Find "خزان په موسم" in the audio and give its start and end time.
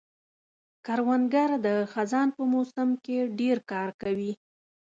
1.91-2.89